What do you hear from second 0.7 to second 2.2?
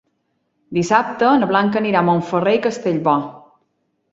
Dissabte na Blanca anirà a